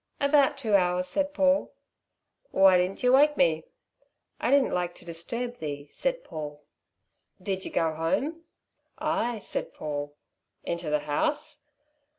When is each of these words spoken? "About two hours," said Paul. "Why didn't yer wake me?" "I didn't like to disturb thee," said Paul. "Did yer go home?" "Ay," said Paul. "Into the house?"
"About 0.19 0.57
two 0.57 0.73
hours," 0.73 1.05
said 1.07 1.31
Paul. 1.31 1.75
"Why 2.49 2.75
didn't 2.79 3.03
yer 3.03 3.11
wake 3.11 3.37
me?" 3.37 3.65
"I 4.39 4.49
didn't 4.49 4.73
like 4.73 4.95
to 4.95 5.05
disturb 5.05 5.57
thee," 5.57 5.89
said 5.91 6.23
Paul. 6.23 6.63
"Did 7.39 7.63
yer 7.65 7.71
go 7.71 7.93
home?" 7.93 8.43
"Ay," 8.97 9.37
said 9.37 9.75
Paul. 9.75 10.15
"Into 10.63 10.89
the 10.89 11.01
house?" 11.01 11.61